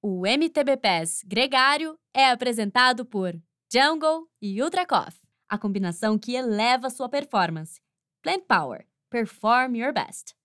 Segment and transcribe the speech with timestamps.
[0.00, 3.34] O MTB Pass Gregário é apresentado por
[3.68, 7.80] Jungle e Ultra Coffee, a combinação que eleva sua performance.
[8.22, 8.86] Plant Power.
[9.10, 10.36] Perform your best.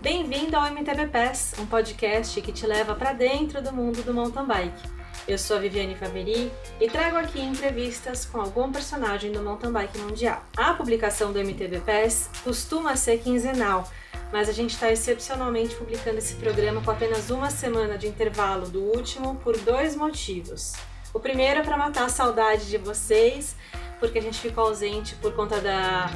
[0.00, 4.44] Bem-vindo ao MTB Pass, um podcast que te leva para dentro do mundo do mountain
[4.44, 4.88] bike.
[5.28, 6.50] Eu sou a Viviane Fameri
[6.80, 10.44] e trago aqui entrevistas com algum personagem do mountain bike mundial.
[10.56, 13.88] A publicação do MTB Pass costuma ser quinzenal,
[14.32, 18.80] mas a gente está excepcionalmente publicando esse programa com apenas uma semana de intervalo do
[18.80, 20.74] último por dois motivos.
[21.12, 23.56] O primeiro é para matar a saudade de vocês,
[23.98, 26.10] porque a gente ficou ausente por conta da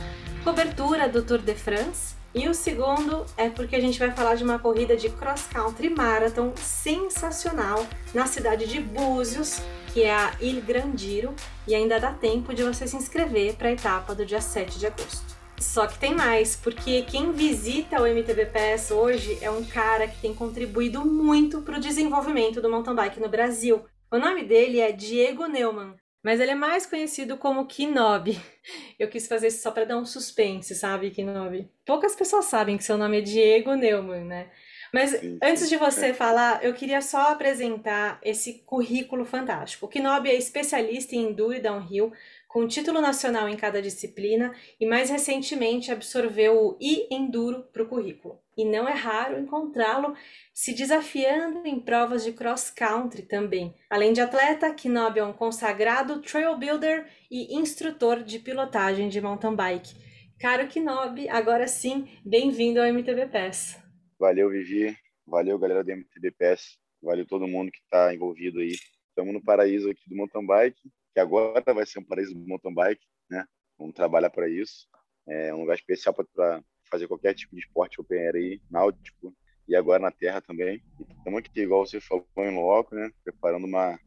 [0.45, 4.43] cobertura do Tour de France e o segundo é porque a gente vai falar de
[4.43, 9.61] uma corrida de cross country marathon sensacional na cidade de Búzios,
[9.93, 11.33] que é a Il Grandiro,
[11.67, 14.87] e ainda dá tempo de você se inscrever para a etapa do dia 7 de
[14.89, 15.44] agosto.
[15.59, 20.21] Só que tem mais, porque quem visita o MTB Pass hoje é um cara que
[20.21, 23.85] tem contribuído muito para o desenvolvimento do mountain bike no Brasil.
[24.11, 28.41] O nome dele é Diego Neumann mas ele é mais conhecido como Kinobi.
[28.99, 31.71] Eu quis fazer isso só para dar um suspense, sabe, Kinobi?
[31.85, 34.51] Poucas pessoas sabem que seu nome é Diego Neumann, né?
[34.91, 39.85] Mas antes de você falar, eu queria só apresentar esse currículo fantástico.
[39.85, 42.13] O Kinobi é especialista em Enduro e Downhill,
[42.55, 48.39] com título nacional em cada disciplina e mais recentemente absorveu o e-enduro para o currículo.
[48.57, 50.15] E não é raro encontrá-lo
[50.53, 53.75] se desafiando em provas de cross country também.
[53.91, 59.57] Além de atleta, Kinobi é um consagrado trail builder e instrutor de pilotagem de mountain
[59.57, 59.97] bike.
[60.39, 63.83] Caro Kinobi, agora sim, bem-vindo ao MTB Pass.
[64.17, 64.97] Valeu, Vivi.
[65.27, 66.79] Valeu, galera do MTB Pass.
[67.03, 68.77] Valeu todo mundo que está envolvido aí.
[69.09, 72.75] Estamos no paraíso aqui do mountain bike que agora vai ser um paraíso do mountain
[72.75, 73.47] bike, né?
[73.79, 74.89] Vamos trabalhar para isso.
[75.27, 79.35] É um lugar especial para fazer qualquer tipo de esporte open air aí, náutico
[79.67, 80.83] e agora na terra também.
[81.17, 83.11] Estamos aqui, igual você falou, em loco, né?
[83.23, 83.99] Preparando uma,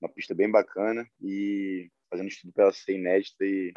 [0.00, 3.72] uma pista bem bacana e fazendo estudo para ela ser inédita e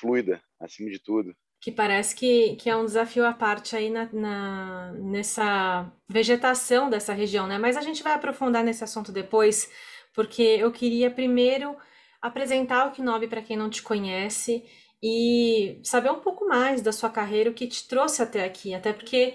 [0.00, 1.34] fluida, acima de tudo.
[1.60, 7.12] Que parece que, que é um desafio à parte aí na, na, nessa vegetação dessa
[7.12, 7.58] região, né?
[7.58, 9.68] Mas a gente vai aprofundar nesse assunto depois,
[10.14, 11.76] porque eu queria primeiro
[12.20, 14.64] apresentar o Kinobi para quem não te conhece
[15.02, 18.92] e saber um pouco mais da sua carreira, o que te trouxe até aqui, até
[18.92, 19.34] porque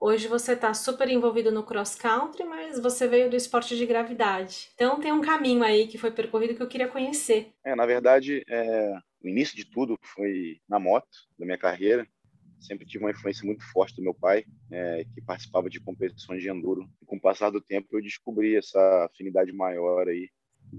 [0.00, 4.70] hoje você está super envolvido no cross country, mas você veio do esporte de gravidade.
[4.74, 7.52] Então tem um caminho aí que foi percorrido que eu queria conhecer.
[7.64, 11.08] É, na verdade, é, o início de tudo foi na moto
[11.38, 12.06] da minha carreira.
[12.60, 16.48] Sempre tive uma influência muito forte do meu pai, é, que participava de competições de
[16.48, 16.88] enduro.
[17.00, 20.30] E com o passar do tempo, eu descobri essa afinidade maior aí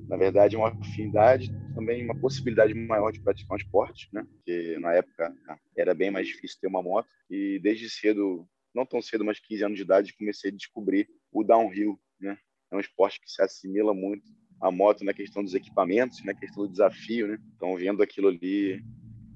[0.07, 4.25] na verdade, uma afinidade, também uma possibilidade maior de praticar um esporte, né?
[4.29, 5.35] Porque na época
[5.75, 9.63] era bem mais difícil ter uma moto e desde cedo, não tão cedo, mas 15
[9.63, 12.38] anos de idade, comecei a descobrir o downhill, né?
[12.72, 14.25] É um esporte que se assimila muito
[14.61, 17.38] à moto na questão dos equipamentos, na questão do desafio, né?
[17.56, 18.83] Então, vendo aquilo ali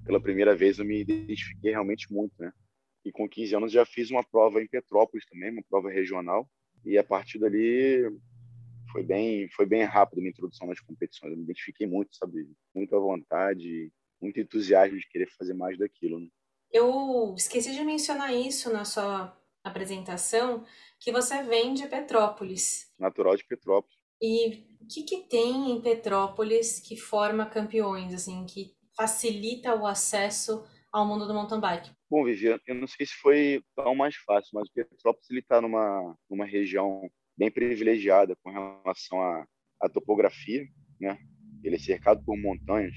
[0.06, 2.52] pela primeira vez, eu me identifiquei realmente muito, né?
[3.06, 6.50] E com 15 anos já fiz uma prova em Petrópolis também, uma prova regional,
[6.86, 8.10] e a partir dali
[8.92, 11.32] foi bem, foi bem rápido minha introdução nas competições.
[11.32, 12.50] Eu me identifiquei muito, sabe?
[12.74, 13.92] Muita vontade,
[14.22, 16.20] muito entusiasmo de querer fazer mais daquilo.
[16.20, 16.28] Né?
[16.72, 20.64] Eu esqueci de mencionar isso na sua apresentação,
[21.00, 22.92] que você vem de Petrópolis.
[22.98, 23.98] Natural de Petrópolis.
[24.22, 30.66] E o que, que tem em Petrópolis que forma campeões, assim, que facilita o acesso
[30.92, 31.92] ao mundo do mountain bike?
[32.10, 36.18] Bom, Viviane, eu não sei se foi tão mais fácil, mas Petrópolis ele está numa,
[36.30, 39.48] numa região bem privilegiada com relação à,
[39.80, 40.68] à topografia,
[41.00, 41.18] né?
[41.64, 42.94] Ele é cercado por montanhas,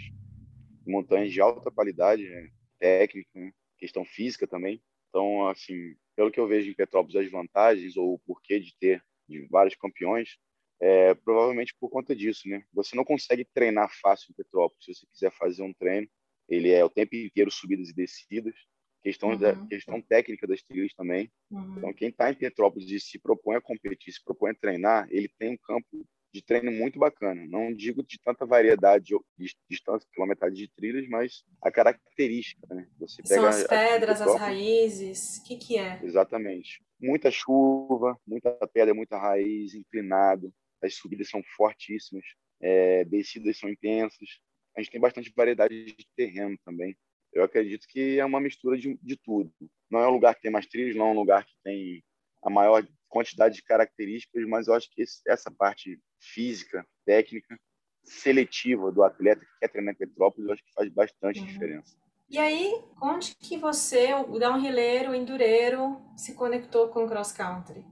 [0.85, 2.51] montanhas de alta qualidade né?
[2.81, 3.53] técnica, né?
[3.79, 4.83] questão física também.
[5.09, 9.01] Então, assim, pelo que eu vejo em Petrópolis, as vantagens ou o porquê de ter
[9.29, 10.37] de vários campeões,
[10.81, 12.65] é provavelmente por conta disso, né?
[12.73, 14.85] Você não consegue treinar fácil em Petrópolis.
[14.85, 16.09] Se você quiser fazer um treino,
[16.49, 18.55] ele é o tempo inteiro subidas e descidas
[19.03, 19.39] questão uhum.
[19.39, 21.31] da questão técnica das trilhas também.
[21.51, 21.75] Uhum.
[21.77, 25.29] Então, quem está em Petrópolis e se propõe a competir, se propõe a treinar, ele
[25.39, 27.45] tem um campo de treino muito bacana.
[27.47, 32.89] Não digo de tanta variedade de distância, quilometragem de trilhas, mas a característica, né?
[32.99, 36.01] Você pega São as pedras, as raízes, o que que é?
[36.03, 36.83] Exatamente.
[36.99, 40.53] Muita chuva, muita pedra, muita raiz, inclinado.
[40.81, 42.25] As subidas são fortíssimas,
[42.61, 44.41] é, descidas são intensas.
[44.75, 46.97] A gente tem bastante variedade de terreno também
[47.33, 49.53] eu acredito que é uma mistura de, de tudo.
[49.91, 52.05] Não é um lugar que tem mais trilhos, não é um lugar que tem
[52.43, 57.59] a maior quantidade de características, mas eu acho que esse, essa parte física, técnica,
[58.05, 61.47] seletiva do atleta que quer treinar em Petrópolis, eu acho que faz bastante uhum.
[61.47, 61.97] diferença.
[62.29, 67.85] E aí, onde que você, o downhilleiro, o endureiro, se conectou com o cross country?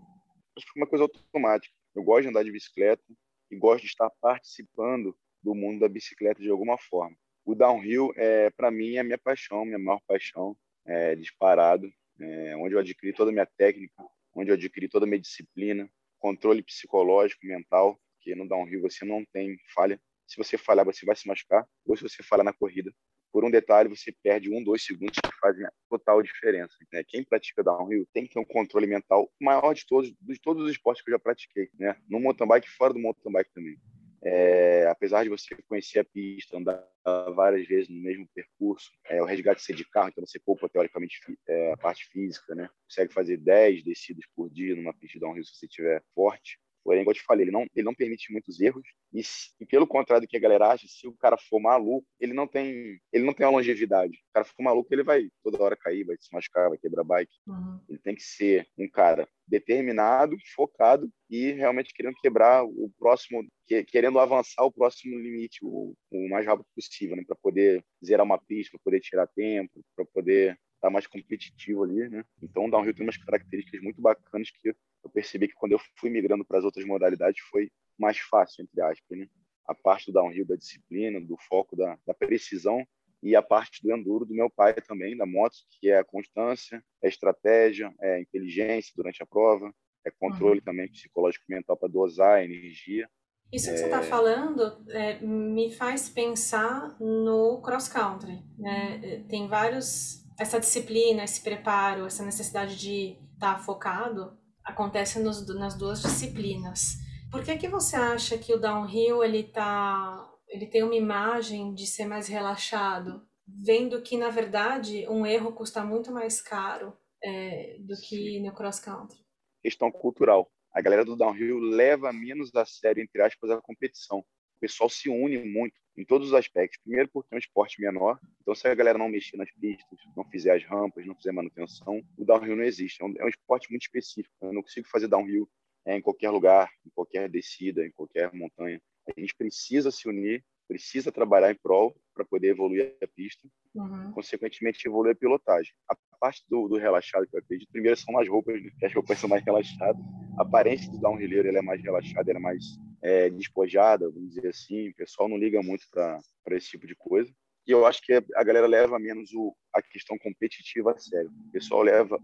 [0.57, 1.75] Acho que foi uma coisa automática.
[1.95, 3.03] Eu gosto de andar de bicicleta
[3.51, 7.17] e gosto de estar participando do mundo da bicicleta de alguma forma.
[7.45, 11.91] O downhill, é, para mim, é a minha paixão, minha maior paixão, é, disparado,
[12.21, 13.95] é, onde eu adquiri toda a minha técnica,
[14.35, 19.25] onde eu adquiri toda a minha disciplina, controle psicológico, mental, que no downhill você não
[19.33, 20.01] tem falha.
[20.27, 22.93] Se você falhar, você vai se machucar, ou se você falhar na corrida,
[23.33, 26.75] por um detalhe, você perde um, dois segundos que fazem a total diferença.
[26.93, 27.03] Né?
[27.07, 30.71] Quem pratica downhill tem que ter um controle mental maior de todos, de todos os
[30.71, 31.97] esportes que eu já pratiquei, né?
[32.09, 33.77] No mountain bike e fora do mountain bike também.
[34.23, 36.87] É, apesar de você conhecer a pista, andar
[37.35, 41.19] várias vezes no mesmo percurso, é, o resgate ser de carro, então você poupa teoricamente
[41.49, 42.69] é, a parte física, né?
[42.85, 46.59] Consegue fazer 10 descidas por dia numa pista de downhill se você estiver forte.
[46.83, 48.83] Porém, como eu te falei, ele não, ele não permite muitos erros.
[49.13, 49.21] E,
[49.61, 52.47] e, pelo contrário do que a galera acha, se o cara for maluco, ele não
[52.47, 54.17] tem, ele não tem uma longevidade.
[54.17, 57.33] O cara for maluco, ele vai toda hora cair, vai se machucar, vai quebrar bike.
[57.47, 57.81] Uhum.
[57.89, 63.45] Ele tem que ser um cara determinado, focado e realmente querendo quebrar o próximo,
[63.89, 67.25] querendo avançar o próximo limite o, o mais rápido possível, né?
[67.27, 71.85] para poder zerar uma pista, para poder tirar tempo, para poder estar tá mais competitivo
[71.85, 72.25] ali, né?
[72.43, 74.75] Então o downhill tem umas características muito bacanas que
[75.11, 78.81] eu percebi que quando eu fui migrando para as outras modalidades foi mais fácil, entre
[78.81, 79.27] aspas, né?
[79.67, 82.85] A parte do downhill, da disciplina, do foco, da, da precisão
[83.23, 86.83] e a parte do enduro do meu pai também, da moto, que é a constância,
[87.03, 89.73] é estratégia, é inteligência durante a prova,
[90.05, 90.65] é controle uhum.
[90.65, 93.09] também psicológico e mental para dosar a energia.
[93.53, 93.77] Isso que é...
[93.77, 98.43] você está falando é, me faz pensar no cross country.
[98.59, 99.25] Né?
[99.29, 104.40] Tem vários essa disciplina, esse preparo, essa necessidade de estar tá focado
[104.71, 106.99] acontece nos, nas duas disciplinas.
[107.31, 111.87] Por que que você acha que o downhill ele tá ele tem uma imagem de
[111.87, 117.95] ser mais relaxado, vendo que na verdade um erro custa muito mais caro é, do
[117.97, 119.19] que no cross country?
[119.63, 120.51] Questão cultural.
[120.75, 124.25] A galera do downhill leva menos a sério entre aspas a competição.
[124.61, 126.79] O pessoal se une muito em todos os aspectos.
[126.83, 130.23] Primeiro, porque é um esporte menor, então se a galera não mexer nas pistas, não
[130.29, 133.03] fizer as rampas, não fizer manutenção, o downhill não existe.
[133.03, 134.35] É um, é um esporte muito específico.
[134.43, 135.49] Eu não consigo fazer downhill
[135.87, 138.79] é, em qualquer lugar, em qualquer descida, em qualquer montanha.
[139.09, 144.13] A gente precisa se unir, precisa trabalhar em prol para poder evoluir a pista, uhum.
[144.13, 145.73] consequentemente evoluir a pilotagem.
[145.89, 148.71] A parte do, do relaxado que eu acredito, primeiro são as roupas, né?
[148.79, 150.01] que as roupas são mais relaxadas.
[150.39, 152.65] A aparência do downhilleiro ele é mais relaxada, ela é mais
[153.03, 154.91] é, despojada, vamos dizer assim.
[154.91, 157.33] O pessoal não liga muito para esse tipo de coisa.
[157.67, 161.31] E eu acho que a galera leva menos o, a questão competitiva a sério.
[161.49, 162.17] O pessoal leva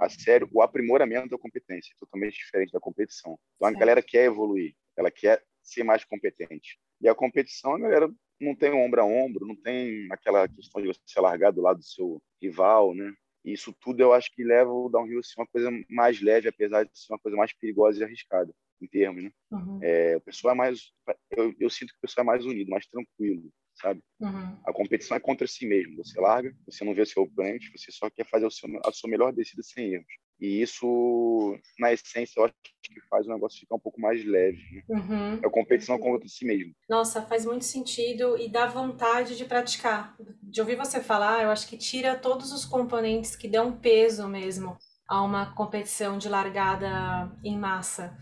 [0.00, 3.38] a sério o aprimoramento da competência, totalmente diferente da competição.
[3.56, 6.78] Então a galera quer evoluir, ela quer ser mais competente.
[7.00, 10.88] E a competição, a galera não tem ombro a ombro, não tem aquela questão de
[10.88, 13.12] você largar do lado do seu rival, né?
[13.44, 16.84] Isso tudo eu acho que leva o downhill a ser uma coisa mais leve, apesar
[16.84, 19.30] de ser uma coisa mais perigosa e arriscada, em termos, né?
[19.50, 19.78] Uhum.
[19.82, 20.92] É, o pessoal é mais,
[21.30, 24.02] eu, eu, sinto que o pessoal é mais unido, mais tranquilo, sabe?
[24.18, 24.58] Uhum.
[24.64, 25.96] A competição é contra si mesmo.
[26.02, 28.90] Você larga, você não vê o seu oponente, você só quer fazer o seu, a
[28.92, 30.14] sua melhor descida sem erros.
[30.40, 34.58] E isso, na essência, eu acho que faz o negócio ficar um pouco mais leve.
[34.72, 34.82] Né?
[34.88, 35.40] Uhum.
[35.42, 36.74] É competição contra si mesmo.
[36.88, 40.16] Nossa, faz muito sentido e dá vontade de praticar.
[40.42, 44.76] De ouvir você falar, eu acho que tira todos os componentes que dão peso mesmo
[45.08, 48.16] a uma competição de largada em massa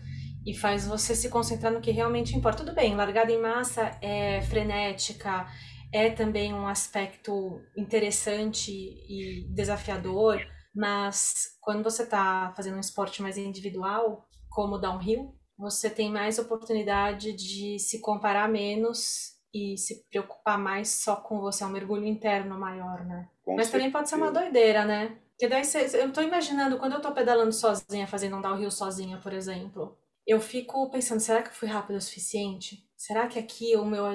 [0.45, 2.63] e faz você se concentrar no que realmente importa.
[2.63, 5.47] Tudo bem, largada em massa é frenética,
[5.91, 10.41] é também um aspecto interessante e desafiador,
[10.73, 17.33] mas quando você está fazendo um esporte mais individual, como downhill, você tem mais oportunidade
[17.33, 22.57] de se comparar menos e se preocupar mais só com você, é um mergulho interno
[22.57, 23.29] maior, né?
[23.43, 23.71] Com Mas certeza.
[23.71, 25.17] também pode ser uma doideira, né?
[25.29, 29.17] Porque daí você, eu tô imaginando, quando eu tô pedalando sozinha, fazendo um downhill sozinha,
[29.17, 32.87] por exemplo, eu fico pensando, será que eu fui rápido o suficiente?
[32.95, 34.05] Será que aqui o meu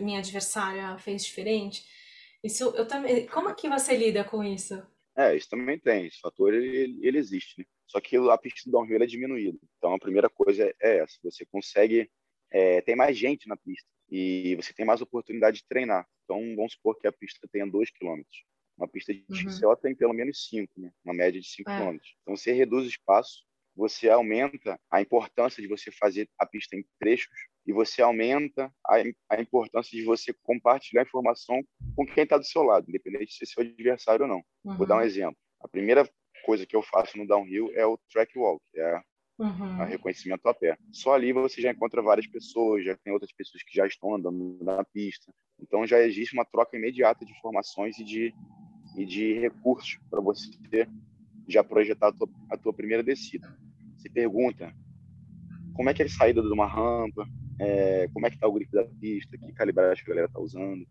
[0.00, 1.84] minha adversária fez diferente?
[2.44, 3.26] Isso eu também.
[3.26, 4.80] Como é que você lida com isso?
[5.16, 6.06] É, isso também tem.
[6.06, 7.64] Esse fator ele, ele existe, né?
[7.86, 9.58] Só que a pista do downhill é diminuída.
[9.78, 12.10] Então a primeira coisa é, é essa: você consegue
[12.50, 16.06] é, tem mais gente na pista e você tem mais oportunidade de treinar.
[16.24, 18.22] Então vamos supor que a pista tenha 2 km.
[18.76, 19.50] Uma pista de uhum.
[19.50, 20.92] XCO tem pelo menos 5, né?
[21.02, 21.78] uma média de 5 é.
[21.78, 21.98] km.
[22.22, 23.46] Então você reduz o espaço
[23.76, 28.96] você aumenta a importância de você fazer a pista em trechos e você aumenta a,
[29.30, 31.60] a importância de você compartilhar informação
[31.96, 34.42] com quem está do seu lado, independente de ser seu adversário ou não.
[34.64, 34.76] Uhum.
[34.76, 35.36] Vou dar um exemplo.
[35.60, 36.08] A primeira
[36.44, 39.00] coisa que eu faço no downhill é o track walk, é
[39.38, 39.84] uhum.
[39.84, 40.78] reconhecimento a pé.
[40.92, 44.58] Só ali você já encontra várias pessoas, já tem outras pessoas que já estão andando
[44.62, 45.32] na pista.
[45.60, 48.32] Então já existe uma troca imediata de informações e de,
[48.96, 50.88] e de recursos para você ter,
[51.48, 53.58] já projetar a tua, a tua primeira descida.
[53.96, 54.72] Você pergunta
[55.74, 57.26] como é que é a saída de uma rampa,
[57.58, 60.40] é, como é que está o grip da pista, que calibragem que a galera está
[60.40, 60.86] usando.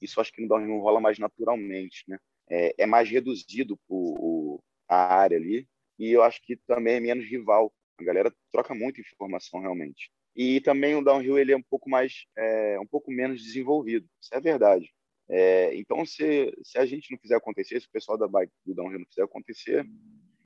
[0.00, 2.18] Isso acho que no downhill rola mais naturalmente, né?
[2.50, 7.26] É, é mais reduzido o, a área ali e eu acho que também é menos
[7.26, 7.72] rival.
[7.98, 10.10] A galera troca muita informação realmente.
[10.34, 14.08] E também o downhill ele é um pouco mais, é, um pouco menos desenvolvido.
[14.22, 14.88] Isso é verdade.
[15.28, 18.74] É, então, se, se a gente não fizer acontecer, se o pessoal da bike do
[18.74, 19.84] downhill não fizer acontecer,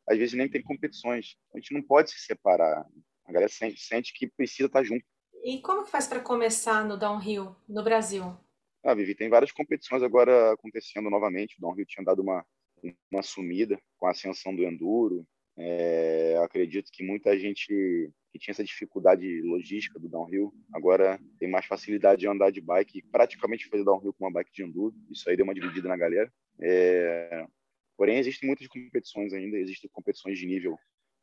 [0.08, 1.36] às vezes nem tem competições.
[1.54, 2.86] A gente não pode se separar.
[3.26, 5.04] A galera sente, sente que precisa estar junto.
[5.42, 8.22] E como que faz para começar no downhill no Brasil?
[8.84, 11.56] Ah, Vivi, tem várias competições agora acontecendo novamente.
[11.58, 12.46] O downhill tinha dado uma,
[13.10, 15.26] uma sumida com a ascensão do enduro.
[15.56, 21.66] É, acredito que muita gente que tinha essa dificuldade logística do downhill agora tem mais
[21.66, 24.94] facilidade de andar de bike e praticamente fazer downhill com uma bike de enduro.
[25.10, 26.32] Isso aí deu uma dividida na galera.
[26.60, 27.46] É,
[27.96, 30.78] porém, existem muitas competições ainda, existem competições de nível,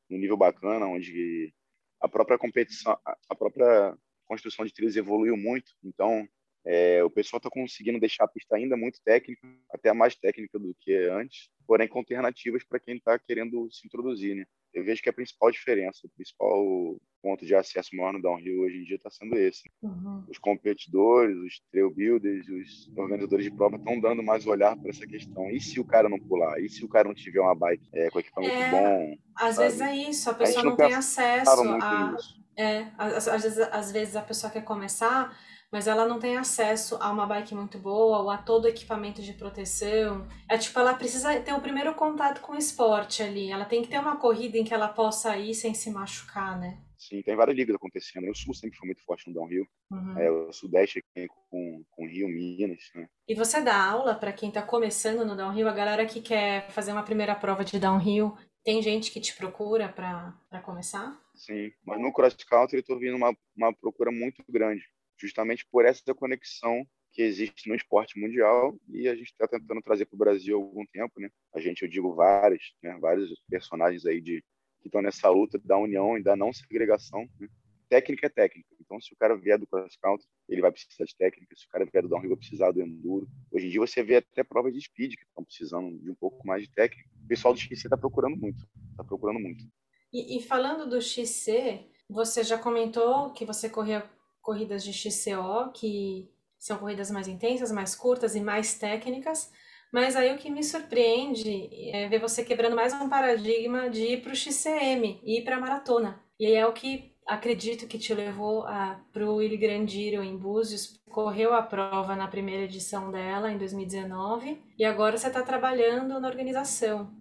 [0.09, 1.53] um nível bacana, onde
[2.01, 3.97] a própria competição, a própria
[4.29, 5.71] construção de trilhos evoluiu muito.
[5.83, 6.27] Então,
[6.65, 10.75] é, o pessoal está conseguindo deixar a pista ainda muito técnica, até mais técnica do
[10.79, 14.35] que antes, porém com alternativas para quem está querendo se introduzir.
[14.35, 14.45] Né?
[14.73, 18.77] Eu vejo que a principal diferença, o principal ponto de acesso maior no downhill hoje
[18.77, 19.63] em dia está sendo esse.
[19.81, 20.23] Uhum.
[20.29, 25.07] Os competidores, os trail builders, os organizadores de prova estão dando mais olhar para essa
[25.07, 25.49] questão.
[25.49, 26.59] E se o cara não pular?
[26.59, 29.17] E se o cara não tiver uma bike é, com equipamento é, bom?
[29.35, 29.67] Às sabe?
[29.67, 32.17] vezes é isso, a pessoa a não, não tem acesso a.
[32.59, 35.33] É, às, às, vezes, às vezes a pessoa quer começar
[35.71, 39.21] mas ela não tem acesso a uma bike muito boa ou a todo o equipamento
[39.21, 40.27] de proteção.
[40.49, 43.51] É tipo, ela precisa ter o primeiro contato com o esporte ali.
[43.51, 46.79] Ela tem que ter uma corrida em que ela possa ir sem se machucar, né?
[46.97, 48.29] Sim, tem várias ligas acontecendo.
[48.29, 49.65] O Sul sempre foi muito forte no downhill.
[49.91, 50.17] Uhum.
[50.17, 53.07] É, o Sudeste aqui com, com Rio, Minas, né?
[53.27, 55.69] E você dá aula para quem está começando no downhill?
[55.69, 58.35] A galera que quer fazer uma primeira prova de downhill,
[58.65, 61.17] tem gente que te procura para começar?
[61.39, 64.83] Sim, mas no cross country eu estou vendo uma, uma procura muito grande
[65.17, 70.05] justamente por essa conexão que existe no esporte mundial e a gente está tentando trazer
[70.05, 71.29] para o Brasil há algum tempo, né?
[71.53, 72.97] A gente, eu digo vários, né?
[72.99, 74.43] Vários personagens aí de
[74.81, 77.27] que estão nessa luta da união e da não segregação.
[77.39, 77.47] Né?
[77.89, 78.69] Técnica é técnica.
[78.79, 81.55] Então, se o cara vier do cross country, ele vai precisar de técnica.
[81.55, 83.27] Se o cara vier do downhill, vai precisar do enduro.
[83.51, 86.45] Hoje em dia você vê até provas de speed que estão precisando de um pouco
[86.45, 87.09] mais de técnica.
[87.23, 88.67] O pessoal do XC está procurando muito.
[88.91, 89.65] Está procurando muito.
[90.11, 94.03] E, e falando do XC, você já comentou que você corria
[94.41, 99.51] corridas de XCO, que são corridas mais intensas, mais curtas e mais técnicas.
[99.91, 104.21] Mas aí o que me surpreende é ver você quebrando mais um paradigma de ir
[104.21, 106.21] para o XCM ir para a maratona.
[106.39, 108.65] E aí é o que acredito que te levou
[109.13, 110.99] para o Il Grandiro em Búzios.
[111.09, 116.27] Correu a prova na primeira edição dela, em 2019, e agora você está trabalhando na
[116.27, 117.18] organização.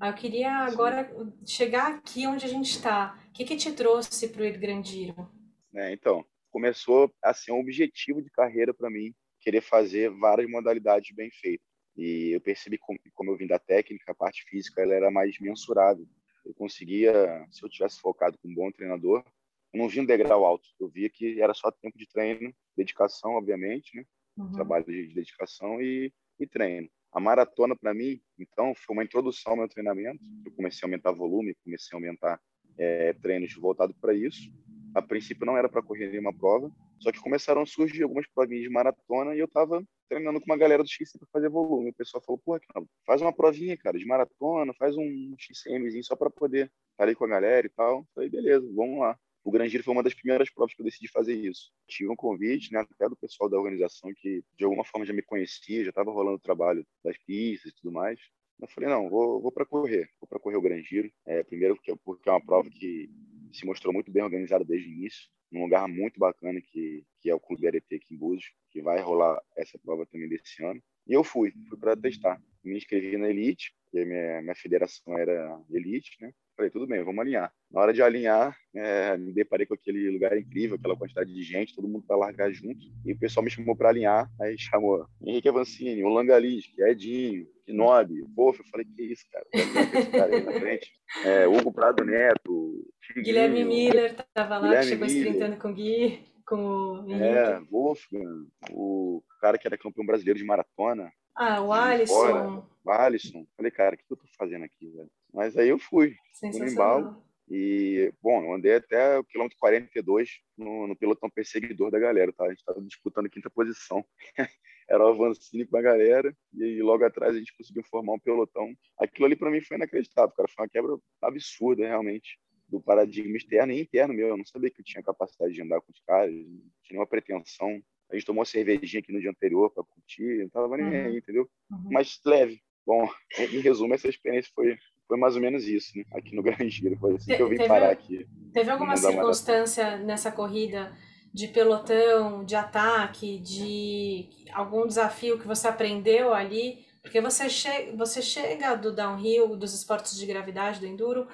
[0.00, 1.10] Eu queria agora
[1.46, 3.18] chegar aqui onde a gente está.
[3.28, 5.30] O que, que te trouxe para o Il Grandiro?
[5.74, 11.14] É, então, começou a ser um objetivo de carreira para mim, querer fazer várias modalidades
[11.14, 11.66] bem feitas.
[11.96, 15.38] E eu percebi, como, como eu vim da técnica, a parte física ela era mais
[15.40, 16.06] mensurável.
[16.44, 19.24] Eu conseguia, se eu tivesse focado com um bom treinador,
[19.72, 20.68] eu não via um degrau alto.
[20.78, 24.04] Eu via que era só tempo de treino, dedicação, obviamente, né?
[24.36, 24.52] Uhum.
[24.52, 26.88] Trabalho de dedicação e, e treino.
[27.16, 30.22] A maratona, para mim, então, foi uma introdução ao meu treinamento.
[30.44, 32.40] Eu comecei a aumentar volume, comecei a aumentar
[32.78, 34.52] é, treinos voltados para isso
[34.96, 38.62] a princípio não era para correr nenhuma prova, só que começaram a surgir algumas provinhas
[38.62, 41.90] de maratona e eu estava treinando com uma galera do XC para fazer volume.
[41.90, 42.60] O pessoal falou, porra,
[43.04, 47.26] faz uma provinha, cara, de maratona, faz um XCMzinho só para poder estar ali com
[47.26, 48.06] a galera e tal.
[48.14, 49.18] Falei, beleza, vamos lá.
[49.46, 51.70] O Gran foi uma das primeiras provas que eu decidi fazer isso.
[51.86, 55.22] Tive um convite, né, até do pessoal da organização que de alguma forma já me
[55.22, 58.18] conhecia, já estava rolando o trabalho das pistas e tudo mais.
[58.60, 61.12] Eu falei, não, vou, vou para correr, vou para correr o Gran Giro.
[61.24, 63.08] É, primeiro porque, porque é uma prova que
[63.52, 67.34] se mostrou muito bem organizado desde o início, num lugar muito bacana que, que é
[67.34, 70.82] o Clube Arete aqui em Búzios, que vai rolar essa prova também desse ano.
[71.06, 72.42] E eu fui, fui para testar.
[72.66, 76.32] Me inscrevi na Elite, que minha, minha federação era Elite, né?
[76.56, 77.52] Falei, tudo bem, vamos alinhar.
[77.70, 81.74] Na hora de alinhar, é, me deparei com aquele lugar incrível, aquela quantidade de gente,
[81.74, 82.80] todo mundo para largar junto.
[83.04, 88.22] E o pessoal me chamou para alinhar, aí chamou Henrique Avancini, o Langalis, Edinho, Nob,
[88.34, 88.58] Wolf.
[88.58, 89.46] Eu falei, que isso, cara?
[89.52, 90.90] Esse cara aí na frente.
[91.24, 92.90] É, Hugo Prado Neto,
[93.22, 95.26] Guilherme Miller estava lá, Guilherme chegou Miller.
[95.26, 97.24] sprintando com o Gui, com o Henrique.
[97.24, 101.12] É, Wolfgang, o cara que era campeão brasileiro de maratona.
[101.36, 102.66] Ah, o Alisson.
[102.82, 103.46] O Alisson.
[103.56, 105.10] Falei, cara, o que eu tô fazendo aqui, velho?
[105.32, 106.16] Mas aí eu fui.
[106.32, 107.22] Sensacional.
[107.48, 112.44] E, bom, eu andei até o quilômetro 42 no, no pelotão perseguidor da galera, tá?
[112.44, 114.04] A gente estava disputando a quinta posição.
[114.88, 118.72] Era o Avancini com a galera, e logo atrás a gente conseguiu formar um pelotão.
[118.98, 120.48] Aquilo ali para mim foi inacreditável, cara.
[120.48, 122.38] Foi uma quebra absurda, realmente,
[122.68, 124.28] do paradigma externo e interno meu.
[124.28, 126.40] Eu não sabia que eu tinha capacidade de andar com os caras, não
[126.82, 127.82] tinha nenhuma pretensão.
[128.16, 131.06] A gente tomou cervejinha aqui no dia anterior para curtir, não tava nem uhum.
[131.06, 131.48] aí, entendeu?
[131.70, 131.88] Uhum.
[131.90, 132.60] Mas leve.
[132.86, 133.08] Bom,
[133.38, 136.04] em resumo, essa experiência foi foi mais ou menos isso, né?
[136.12, 136.96] Aqui no Grangeiro.
[136.98, 138.26] Foi assim que eu vim teve, parar aqui.
[138.52, 140.92] Teve alguma circunstância nessa corrida
[141.32, 146.84] de pelotão, de ataque, de algum desafio que você aprendeu ali?
[147.02, 151.28] Porque você, che você chega do downhill, dos esportes de gravidade, do enduro,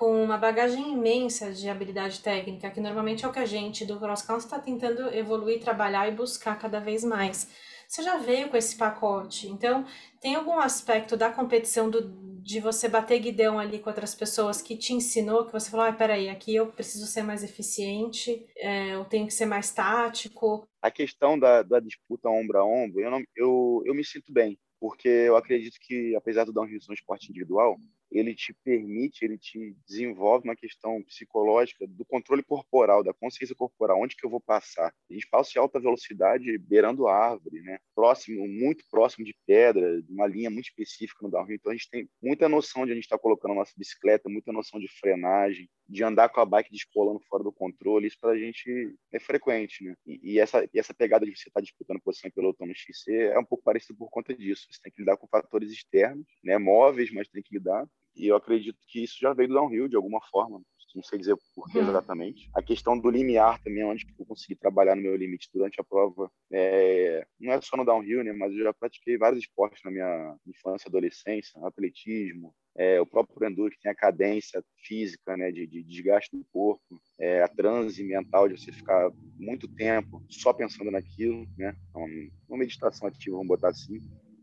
[0.00, 3.98] com uma bagagem imensa de habilidade técnica, que normalmente é o que a gente do
[3.98, 7.46] cross country está tentando evoluir, trabalhar e buscar cada vez mais.
[7.86, 9.84] Você já veio com esse pacote, então
[10.18, 12.08] tem algum aspecto da competição do,
[12.40, 15.92] de você bater guidão ali com outras pessoas que te ensinou, que você falou, ah,
[15.92, 20.66] peraí, aqui eu preciso ser mais eficiente, é, eu tenho que ser mais tático?
[20.80, 24.58] A questão da, da disputa ombro a ombro, eu, não, eu, eu me sinto bem,
[24.80, 27.76] porque eu acredito que, apesar do downhill ser um esporte individual,
[28.10, 34.00] ele te permite, ele te desenvolve uma questão psicológica do controle corporal, da consciência corporal,
[34.00, 34.92] onde que eu vou passar.
[35.08, 37.78] A gente passa em alta velocidade beirando árvore, né?
[37.94, 41.56] Próximo, muito próximo de pedra, de uma linha muito específica no downhill.
[41.56, 44.52] Então a gente tem muita noção de a gente está colocando a nossa bicicleta, muita
[44.52, 48.08] noção de frenagem, de andar com a bike descolando fora do controle.
[48.08, 49.94] Isso para a gente é frequente, né?
[50.04, 52.74] E, e, essa, e essa pegada de você estar tá disputando posição em pelotão no
[52.74, 54.66] XC é um pouco parecido por conta disso.
[54.70, 56.58] Você tem que lidar com fatores externos, né?
[56.58, 59.96] Móveis, mas tem que lidar e eu acredito que isso já veio do downhill de
[59.96, 60.60] alguma forma.
[60.94, 61.88] Não sei dizer por que uhum.
[61.88, 62.50] exatamente.
[62.54, 66.30] A questão do limiar também, onde eu consegui trabalhar no meu limite durante a prova,
[66.52, 67.24] é...
[67.38, 68.32] não é só no downhill, né?
[68.32, 73.70] Mas eu já pratiquei vários esportes na minha infância, adolescência, atletismo, é, o próprio enduro
[73.70, 78.48] que tem a cadência física, né, de, de desgaste do corpo, é, a transe mental
[78.48, 82.06] de você ficar muito tempo só pensando naquilo, né, então,
[82.48, 83.98] uma meditação ativa, vamos botar assim.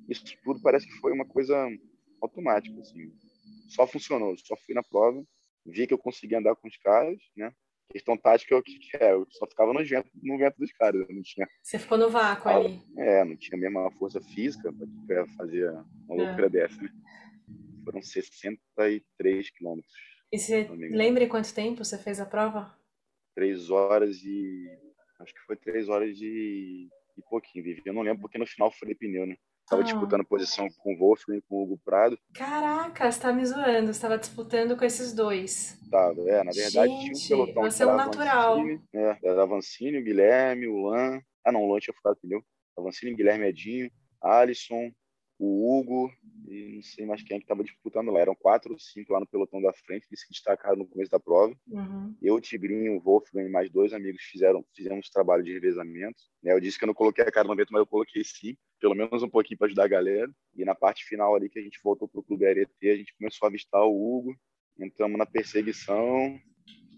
[0.10, 1.68] Isso tudo parece que foi uma coisa
[2.22, 3.12] automática, assim
[3.68, 4.36] só funcionou.
[4.38, 5.24] Só fui na prova,
[5.66, 7.52] vi que eu conseguia andar com os caras, né?
[7.90, 11.08] Questão tática é o que é, eu só ficava no vento, no vento dos caras,
[11.10, 11.48] não tinha.
[11.64, 12.84] Você ficou no vácuo ah, ali.
[12.98, 14.74] É, não tinha mesmo a força física
[15.08, 15.72] para fazer
[16.10, 16.26] uma é.
[16.26, 16.90] loucura dessa, né?
[17.86, 19.94] Foram 63 quilômetros.
[20.32, 22.78] E você lembra quanto tempo você fez a prova?
[23.34, 24.68] Três horas e.
[25.20, 27.82] Acho que foi três horas e, e pouquinho, Vivi.
[27.86, 29.38] Eu não lembro porque no final foi pneu, né?
[29.68, 29.86] Estava ah.
[29.86, 32.18] disputando posição com o Wolfgang e com o Hugo Prado.
[32.34, 33.88] Caraca, você tá me zoando.
[33.88, 35.78] Você estava disputando com esses dois.
[35.92, 36.42] Tava, é.
[36.42, 37.64] Na verdade, Gente, tinha um pelotão.
[37.64, 38.56] Você é um natural.
[38.56, 41.20] Vancini, é, era Vancini, o Guilherme, o Lan.
[41.44, 42.42] Ah, não, o Lan tinha ficado pneu.
[42.78, 44.90] Vancini, Guilherme Edinho, Alisson,
[45.40, 46.12] o Hugo
[46.48, 48.20] e não sei mais quem é que estava disputando lá.
[48.20, 51.20] Eram quatro ou cinco lá no pelotão da frente que se destacaram no começo da
[51.20, 51.56] prova.
[51.68, 52.16] Uhum.
[52.22, 56.18] Eu, o Tigrinho, o Wolfgang e mais dois amigos fizeram fizemos trabalho de revezamento.
[56.42, 56.54] Né?
[56.54, 58.96] Eu disse que eu não coloquei a cara no vento, mas eu coloquei sim, pelo
[58.96, 60.32] menos um pouquinho para ajudar a galera.
[60.56, 63.16] E na parte final ali que a gente voltou para o Clube Arete, a gente
[63.16, 64.36] começou a avistar o Hugo,
[64.80, 66.40] entramos na perseguição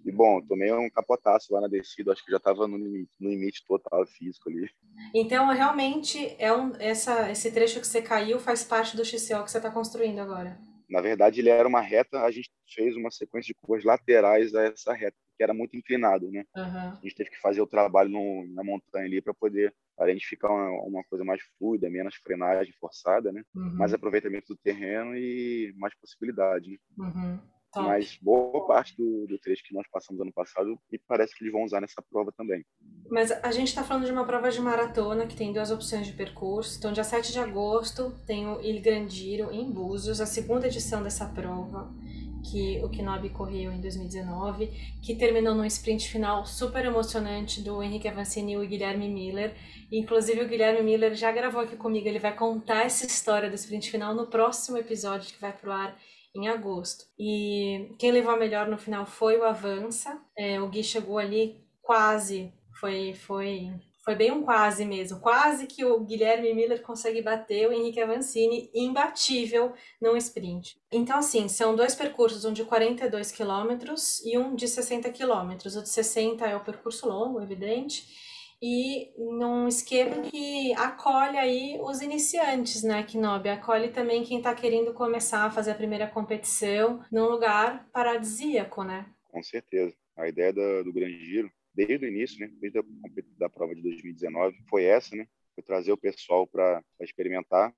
[0.06, 3.30] e, bom, tomei um capotaço lá na descida, acho que já estava no limite, no
[3.30, 4.70] limite total físico ali.
[5.14, 9.52] Então, realmente, é um, essa, esse trecho que você caiu faz parte do XCO que
[9.52, 10.58] você está construindo agora?
[10.90, 14.64] Na verdade, ele era uma reta, a gente fez uma sequência de curvas laterais a
[14.64, 16.44] essa reta, que era muito inclinado, né?
[16.56, 16.64] Uhum.
[16.64, 20.26] A gente teve que fazer o trabalho no, na montanha ali para poder a gente
[20.26, 23.44] ficar uma, uma, coisa mais fluida, menos frenagem forçada, né?
[23.54, 23.76] Uhum.
[23.76, 26.72] Mais aproveitamento do terreno e mais possibilidade.
[26.72, 27.06] Né?
[27.06, 27.40] Uhum.
[27.72, 27.86] Top.
[27.86, 31.54] Mas boa parte do, do trecho que nós passamos ano passado e parece que eles
[31.54, 32.66] vão usar nessa prova também.
[33.10, 36.14] Mas a gente está falando de uma prova de maratona que tem duas opções de
[36.14, 36.78] percurso.
[36.78, 41.26] Então, dia 7 de agosto tem o Il Grandiro em Búzios, a segunda edição dessa
[41.26, 41.94] prova
[42.42, 44.68] que o Kinobi correu em 2019,
[45.02, 49.54] que terminou num sprint final super emocionante do Henrique Avancini e o Guilherme Miller.
[49.92, 53.92] Inclusive o Guilherme Miller já gravou aqui comigo, ele vai contar essa história do sprint
[53.92, 55.98] final no próximo episódio que vai pro ar
[56.36, 57.06] em agosto.
[57.18, 60.22] E quem levou a melhor no final foi o Avança.
[60.38, 63.72] É, o Gui chegou ali quase, foi, foi,
[64.04, 65.20] foi bem um quase mesmo.
[65.20, 70.80] Quase que o Guilherme Miller consegue bater o Henrique Avancini, imbatível num sprint.
[70.92, 75.76] Então, assim, são dois percursos, um de 42 quilômetros e um de 60 quilômetros.
[75.76, 78.29] O de 60 é o percurso longo, evidente
[78.62, 83.50] e num esquema que acolhe aí os iniciantes, né, Kinobi?
[83.50, 89.14] Acolhe também quem está querendo começar a fazer a primeira competição num lugar paradisíaco, né?
[89.26, 89.96] Com certeza.
[90.18, 92.84] A ideia do, do Grande Giro, desde o início, né, desde a
[93.38, 95.26] da prova de 2019, foi essa, né?
[95.56, 97.74] Foi trazer o pessoal para experimentar.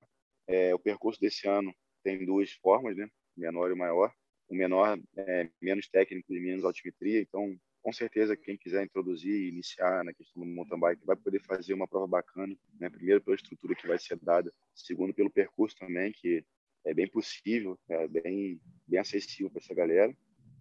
[0.47, 3.07] É, o percurso desse ano tem duas formas, né?
[3.37, 4.11] Menor e maior.
[4.49, 9.49] o menor é, menos técnico e menos altimetria, então com certeza quem quiser introduzir e
[9.49, 12.89] iniciar na questão do mountain bike vai poder fazer uma prova bacana, né?
[12.89, 16.45] Primeiro pela estrutura que vai ser dada, segundo pelo percurso também que
[16.85, 20.15] é bem possível, é bem bem acessível para essa galera.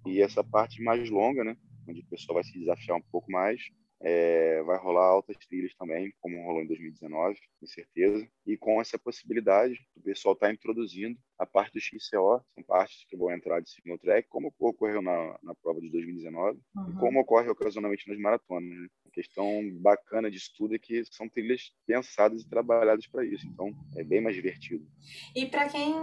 [0.06, 1.56] E essa parte mais longa, né,
[1.86, 3.60] onde o pessoal vai se desafiar um pouco mais,
[4.02, 8.26] é, vai rolar altas trilhas também, como rolou em 2019, com certeza.
[8.46, 13.16] E com essa possibilidade, o pessoal está introduzindo a parte do XCO, são partes que
[13.16, 16.90] vão entrar de single track, como ocorreu na, na prova de 2019, uhum.
[16.90, 18.68] e como ocorre ocasionalmente nas maratonas.
[18.68, 18.88] Né?
[19.06, 23.74] A questão bacana disso tudo é que são trilhas pensadas e trabalhadas para isso, então
[23.96, 24.86] é bem mais divertido.
[25.34, 25.94] E para quem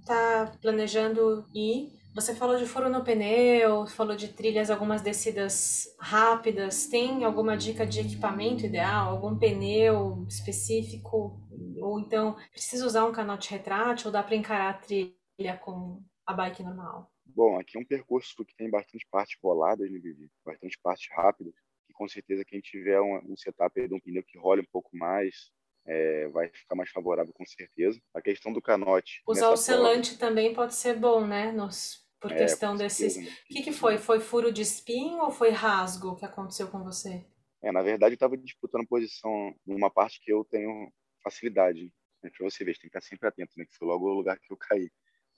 [0.00, 6.86] está planejando ir, você falou de furo no pneu, falou de trilhas, algumas descidas rápidas.
[6.86, 9.10] Tem alguma dica de equipamento ideal?
[9.10, 11.40] Algum pneu específico?
[11.80, 16.32] Ou então, precisa usar um canote retrátil ou dá para encarar a trilha com a
[16.34, 17.10] bike normal?
[17.24, 20.30] Bom, aqui é um percurso que tem bastante partes roladas, né, Vivi?
[20.44, 21.54] Bastante partes rápidas.
[21.88, 24.90] E com certeza quem tiver um, um setup de um pneu que role um pouco
[24.94, 25.50] mais,
[25.86, 28.00] é, vai ficar mais favorável com certeza.
[28.14, 29.22] A questão do canote.
[29.26, 31.50] Usar o selante prova, também pode ser bom, né?
[31.52, 33.16] Nos por é, questão desses.
[33.16, 33.98] O que, que foi?
[33.98, 37.26] Foi furo de espinho ou foi rasgo que aconteceu com você?
[37.60, 40.90] É, na verdade, eu estava disputando posição numa parte que eu tenho
[41.22, 41.92] facilidade.
[42.22, 42.30] Né?
[42.30, 43.64] Para você ver, você tem que estar sempre atento, né?
[43.64, 44.88] Que foi logo o lugar que eu caí.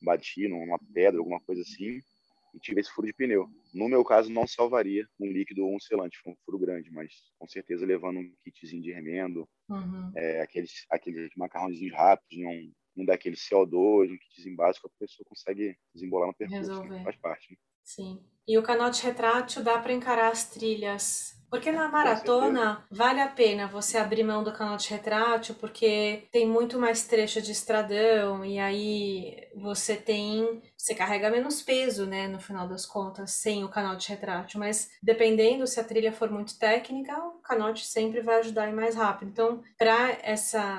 [0.00, 1.98] Bati numa pedra, alguma coisa assim,
[2.54, 3.48] e tive esse furo de pneu.
[3.72, 7.12] No meu caso, não salvaria um líquido ou um selante, foi um furo grande, mas
[7.38, 10.12] com certeza levando um kitzinho de remendo, uhum.
[10.14, 15.76] é, aqueles, aqueles macarrãozinhos rápidos, um, um daquele CO2, um kitzinho básico, a pessoa consegue
[15.94, 16.62] desembolar no percurso.
[16.62, 16.68] Né?
[16.68, 16.94] Resolver.
[16.96, 17.04] Né?
[17.04, 17.50] Faz parte.
[17.52, 17.56] Né?
[17.82, 18.24] Sim.
[18.46, 23.68] E o canote retrátil dá para encarar as trilhas porque na maratona vale a pena
[23.68, 29.36] você abrir mão do canote retrátil, porque tem muito mais trecho de estradão e aí
[29.54, 30.60] você tem.
[30.76, 34.58] Você carrega menos peso, né, no final das contas, sem o canote retrátil.
[34.58, 38.94] Mas dependendo se a trilha for muito técnica, canote sempre vai ajudar a ir mais
[38.96, 39.30] rápido.
[39.30, 40.18] Então, para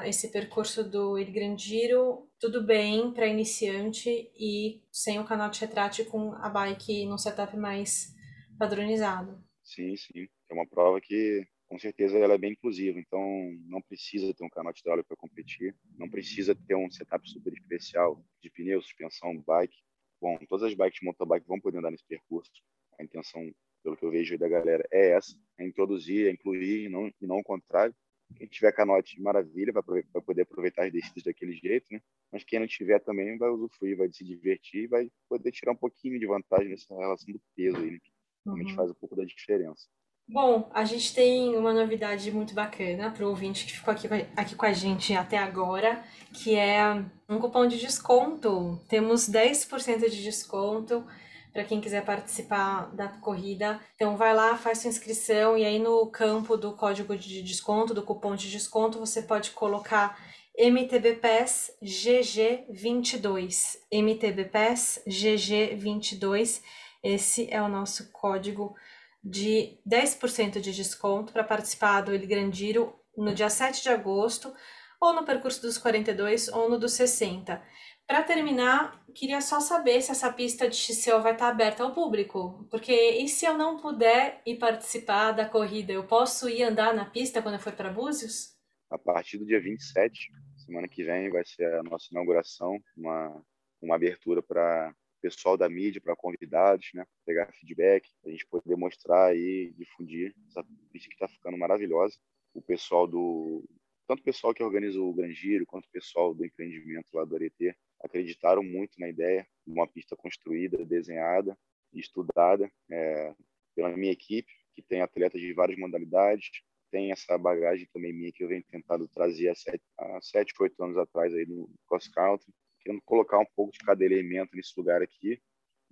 [0.06, 6.34] esse percurso do Il Grandiro, tudo bem para iniciante e sem o canote retrátil com
[6.34, 8.13] a bike num setup mais
[8.58, 9.43] padronizado.
[9.63, 10.28] Sim, sim.
[10.49, 12.99] É uma prova que, com certeza, ela é bem inclusiva.
[12.99, 13.21] Então,
[13.67, 17.54] não precisa ter um canote de óleo para competir, não precisa ter um setup super
[17.54, 19.78] especial de pneu, suspensão, bike.
[20.21, 22.51] Bom, todas as bikes de mountain vão poder andar nesse percurso.
[22.99, 23.51] A intenção,
[23.84, 27.28] pelo que eu vejo da galera, é essa: é introduzir, é incluir, e não, e
[27.28, 27.93] não o contrário.
[28.36, 32.01] Quem tiver canote, maravilha, vai, vai poder aproveitar as descidas daquele jeito, né?
[32.32, 36.19] Mas quem não tiver também vai usufruir, vai se divertir, vai poder tirar um pouquinho
[36.19, 37.99] de vantagem nessa relação do peso aí, né?
[38.04, 38.12] que
[38.45, 38.75] realmente uhum.
[38.75, 39.88] faz um pouco da diferença.
[40.27, 44.55] Bom, a gente tem uma novidade muito bacana para o ouvinte que ficou aqui, aqui
[44.55, 48.81] com a gente até agora, que é um cupom de desconto.
[48.89, 51.05] Temos 10% de desconto
[51.53, 53.79] para quem quiser participar da corrida.
[53.93, 58.01] Então vai lá, faz sua inscrição e aí no campo do código de desconto, do
[58.01, 60.19] cupom de desconto, você pode colocar
[60.57, 63.77] MTBPES GG22.
[63.91, 66.63] MTBPES GG22.
[67.03, 68.94] Esse é o nosso código de
[69.25, 74.53] 10% de desconto para participar do El Grandiro no dia 7 de agosto,
[74.99, 77.61] ou no percurso dos 42 ou no dos 60.
[78.07, 82.67] Para terminar, queria só saber se essa pista de XCO vai estar aberta ao público,
[82.69, 87.05] porque e se eu não puder ir participar da corrida, eu posso ir andar na
[87.05, 88.55] pista quando eu for para Búzios?
[88.91, 93.43] A partir do dia 27, semana que vem, vai ser a nossa inauguração, uma,
[93.81, 94.93] uma abertura para
[95.25, 97.03] pessoal da mídia, para convidados, né?
[97.25, 102.15] Pegar feedback, a gente poder mostrar e difundir essa pista que está ficando maravilhosa.
[102.53, 103.67] O pessoal do
[104.07, 107.75] tanto o pessoal que organiza o Grangeiro quanto o pessoal do empreendimento lá do Areté
[108.03, 111.57] acreditaram muito na ideia de uma pista construída, desenhada
[111.91, 113.33] estudada é,
[113.73, 116.51] pela minha equipe, que tem atletas de várias modalidades,
[116.91, 120.83] tem essa bagagem também minha que eu venho tentando trazer há sete, há sete oito
[120.83, 122.53] anos atrás aí no cross country
[122.86, 125.41] querendo colocar um pouco de cada elemento nesse lugar aqui.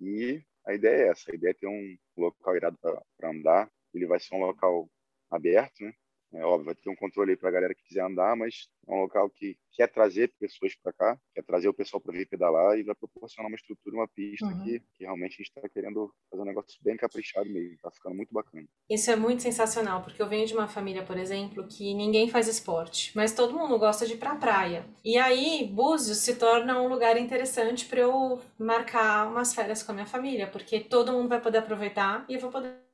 [0.00, 3.70] E a ideia é essa: a ideia é ter um local irado para andar.
[3.92, 4.88] Ele vai ser um local
[5.30, 5.92] aberto, né?
[6.34, 8.92] É óbvio, vai ter um controle aí para a galera que quiser andar, mas é
[8.92, 12.78] um local que quer trazer pessoas para cá, quer trazer o pessoal para vir pedalar
[12.78, 14.62] e vai proporcionar uma estrutura, uma pista uhum.
[14.62, 18.16] que, que realmente a gente está querendo fazer um negócio bem caprichado mesmo, está ficando
[18.16, 18.66] muito bacana.
[18.88, 22.48] Isso é muito sensacional, porque eu venho de uma família, por exemplo, que ninguém faz
[22.48, 24.86] esporte, mas todo mundo gosta de ir para a praia.
[25.04, 29.94] E aí, Búzios se torna um lugar interessante para eu marcar umas férias com a
[29.94, 32.84] minha família, porque todo mundo vai poder aproveitar e eu vou poder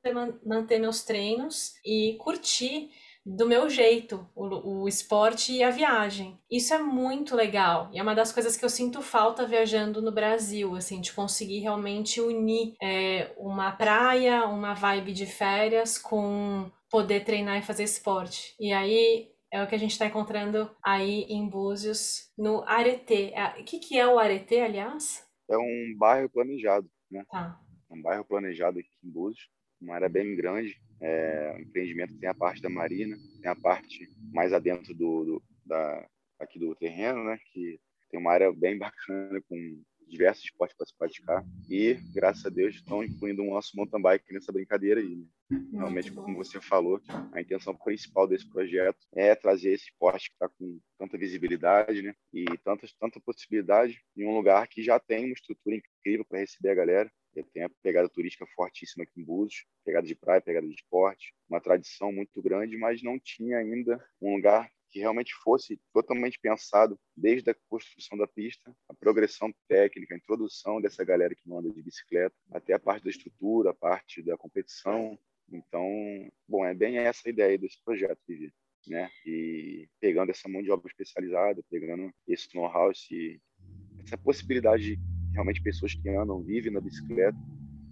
[0.45, 2.89] manter meus treinos e curtir
[3.25, 6.39] do meu jeito, o, o esporte e a viagem.
[6.49, 10.11] Isso é muito legal e é uma das coisas que eu sinto falta viajando no
[10.11, 17.23] Brasil, assim, de conseguir realmente unir é, uma praia, uma vibe de férias com poder
[17.23, 18.55] treinar e fazer esporte.
[18.59, 23.31] E aí é o que a gente está encontrando aí em Búzios, no Areté.
[23.33, 25.25] É, o que, que é o Areté, aliás?
[25.49, 27.23] É um bairro planejado, né?
[27.29, 27.59] Tá.
[27.89, 29.49] Um bairro planejado aqui em Búzios,
[29.81, 30.79] uma área bem grande.
[30.99, 35.43] É, o empreendimento tem a parte da marina, tem a parte mais adentro do, do
[35.65, 36.07] da,
[36.39, 37.39] aqui do terreno, né?
[37.51, 42.49] Que tem uma área bem bacana com diversos esportes para se praticar e, graças a
[42.49, 45.15] Deus, estão incluindo o nosso mountain bike nessa brincadeira aí.
[45.15, 45.25] Né?
[45.71, 50.49] Realmente, como você falou, a intenção principal desse projeto é trazer esse esporte que está
[50.49, 52.13] com tanta visibilidade né?
[52.33, 56.71] e tanta, tanta possibilidade em um lugar que já tem uma estrutura incrível para receber
[56.71, 57.11] a galera.
[57.53, 61.61] Tem a pegada turística fortíssima aqui em Búzios, pegada de praia, pegada de esporte, uma
[61.61, 67.49] tradição muito grande, mas não tinha ainda um lugar que realmente fosse totalmente pensado desde
[67.49, 72.35] a construção da pista, a progressão técnica, a introdução dessa galera que anda de bicicleta,
[72.51, 75.17] até a parte da estrutura, a parte da competição.
[75.49, 78.53] Então, bom, é bem essa a ideia desse projeto, Vivi.
[78.87, 79.09] Né?
[79.25, 85.93] E pegando essa mão de obra especializada, pegando esse know-how, essa possibilidade de realmente pessoas
[85.93, 87.37] que andam, vivem na bicicleta,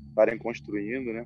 [0.09, 1.25] estarem construindo, né?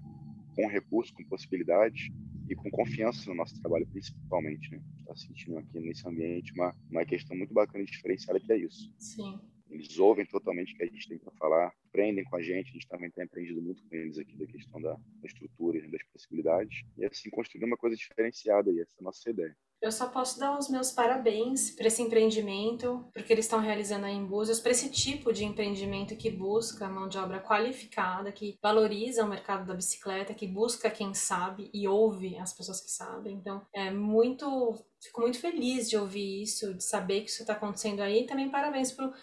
[0.56, 2.10] com recursos, com possibilidades,
[2.50, 4.82] e com confiança no nosso trabalho, principalmente, né?
[5.00, 8.94] Está sentindo aqui nesse ambiente uma, uma questão muito bacana e diferenciada que é isso.
[9.00, 9.40] Sim.
[9.70, 12.74] Eles ouvem totalmente o que a gente tem para falar, aprendem com a gente, a
[12.74, 16.04] gente também tem aprendido muito com eles aqui da questão da, da estrutura e das
[16.12, 19.56] possibilidades, e assim construir uma coisa diferenciada, e essa é a nossa ideia.
[19.84, 24.14] Eu só posso dar os meus parabéns para esse empreendimento, porque eles estão realizando aí
[24.16, 24.26] em
[24.62, 29.68] para esse tipo de empreendimento que busca mão de obra qualificada, que valoriza o mercado
[29.68, 33.36] da bicicleta, que busca quem sabe e ouve as pessoas que sabem.
[33.36, 34.74] Então, é muito.
[35.02, 38.22] Fico muito feliz de ouvir isso, de saber que isso está acontecendo aí.
[38.22, 39.14] E também parabéns para o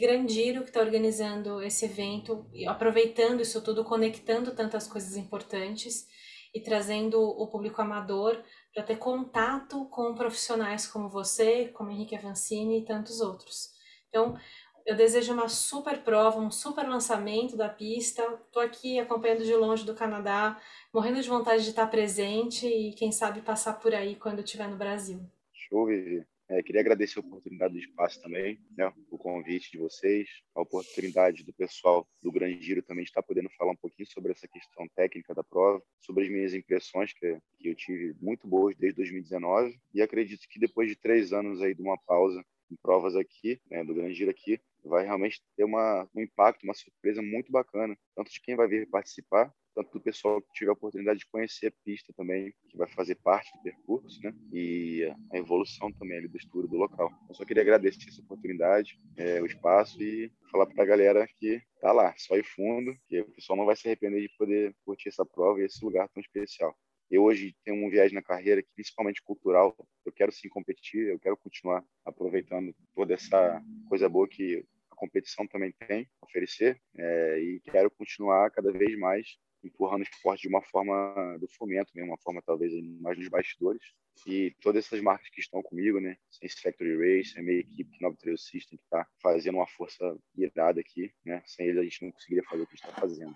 [0.00, 6.06] Grandiro, que está organizando esse evento, aproveitando isso tudo, conectando tantas coisas importantes
[6.54, 8.42] e trazendo o público amador
[8.76, 13.70] para ter contato com profissionais como você, como Henrique Avancini e tantos outros.
[14.10, 14.38] Então,
[14.84, 18.22] eu desejo uma super prova, um super lançamento da pista.
[18.22, 20.60] Estou aqui acompanhando de longe do Canadá,
[20.92, 24.76] morrendo de vontade de estar presente e, quem sabe, passar por aí quando estiver no
[24.76, 25.24] Brasil.
[25.54, 26.26] Show, Vivi.
[26.48, 31.42] É, queria agradecer a oportunidade do espaço também, né, o convite de vocês, a oportunidade
[31.42, 35.34] do pessoal do Grande Giro também estar podendo falar um pouquinho sobre essa questão técnica
[35.34, 40.00] da prova, sobre as minhas impressões que, que eu tive muito boas desde 2019 e
[40.00, 43.94] acredito que depois de três anos aí de uma pausa em provas aqui, né, do
[43.94, 48.40] Grande Giro aqui, vai realmente ter uma, um impacto, uma surpresa muito bacana, tanto de
[48.40, 52.12] quem vai vir participar, tanto do pessoal que tiver a oportunidade de conhecer a pista
[52.16, 54.34] também, que vai fazer parte do percurso, né?
[54.50, 57.12] E a evolução também ali do estudo do local.
[57.28, 61.60] Eu só queria agradecer essa oportunidade, é, o espaço e falar para a galera que
[61.80, 65.10] tá lá, só ir fundo, que o pessoal não vai se arrepender de poder curtir
[65.10, 66.74] essa prova e esse lugar tão especial.
[67.10, 69.76] Eu hoje tenho um viés na carreira, principalmente cultural.
[70.04, 74.64] Eu quero sim competir, eu quero continuar aproveitando toda essa coisa boa que
[74.96, 80.42] competição também tem a oferecer é, e quero continuar cada vez mais empurrando o esporte
[80.42, 82.02] de uma forma do fomento, né?
[82.02, 83.82] uma forma talvez mais nos bastidores.
[84.26, 86.16] E todas essas marcas que estão comigo, né?
[86.30, 90.80] Sense Factory Race, a minha equipe Nova Trail System, que está fazendo uma força irada
[90.80, 91.42] aqui, né?
[91.44, 93.34] Sem eles a gente não conseguiria fazer o que está fazendo.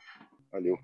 [0.51, 0.79] Valeu.